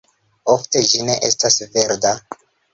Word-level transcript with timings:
Ofte 0.53 0.83
ĝi 0.93 1.03
ne 1.11 1.19
estas 1.29 1.61
verda. 1.79 2.19